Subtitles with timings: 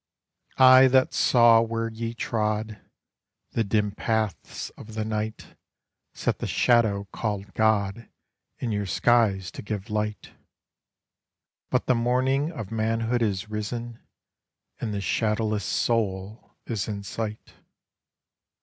[0.57, 2.81] I that saw where ye trod
[3.51, 5.55] The dim paths of the night
[6.11, 8.09] Set the shadow called God
[8.57, 10.31] In your skies to give light;
[11.69, 13.99] But the morning of manhood is risen,
[14.79, 17.53] and the shadowless soul is in sight.